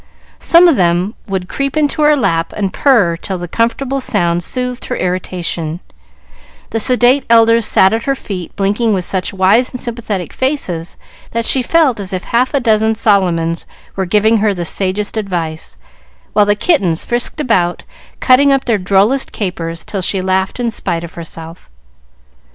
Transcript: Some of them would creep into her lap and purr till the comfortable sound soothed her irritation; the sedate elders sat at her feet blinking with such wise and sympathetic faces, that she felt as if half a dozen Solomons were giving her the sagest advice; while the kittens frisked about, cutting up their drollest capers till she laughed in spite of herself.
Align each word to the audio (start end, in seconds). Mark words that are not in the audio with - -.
Some 0.39 0.67
of 0.67 0.77
them 0.77 1.13
would 1.27 1.47
creep 1.47 1.77
into 1.77 2.01
her 2.01 2.15
lap 2.17 2.53
and 2.57 2.73
purr 2.73 3.15
till 3.17 3.37
the 3.37 3.47
comfortable 3.47 4.01
sound 4.01 4.43
soothed 4.43 4.85
her 4.85 4.95
irritation; 4.95 5.79
the 6.71 6.79
sedate 6.79 7.23
elders 7.29 7.67
sat 7.67 7.93
at 7.93 8.05
her 8.05 8.15
feet 8.15 8.55
blinking 8.55 8.95
with 8.95 9.05
such 9.05 9.31
wise 9.31 9.71
and 9.71 9.79
sympathetic 9.79 10.33
faces, 10.33 10.97
that 11.33 11.45
she 11.45 11.61
felt 11.61 11.99
as 11.99 12.13
if 12.13 12.23
half 12.23 12.55
a 12.55 12.59
dozen 12.59 12.95
Solomons 12.95 13.67
were 13.95 14.07
giving 14.07 14.37
her 14.37 14.55
the 14.55 14.65
sagest 14.65 15.17
advice; 15.17 15.77
while 16.33 16.47
the 16.47 16.55
kittens 16.55 17.03
frisked 17.03 17.39
about, 17.39 17.83
cutting 18.19 18.51
up 18.51 18.65
their 18.65 18.79
drollest 18.79 19.31
capers 19.31 19.85
till 19.85 20.01
she 20.01 20.19
laughed 20.19 20.59
in 20.59 20.71
spite 20.71 21.03
of 21.03 21.13
herself. 21.13 21.69